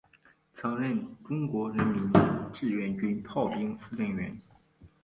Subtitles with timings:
[0.55, 2.11] 曾任中国人民
[2.51, 4.35] 志愿军炮兵司令员。